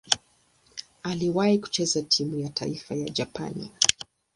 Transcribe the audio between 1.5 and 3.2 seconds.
kucheza timu ya taifa ya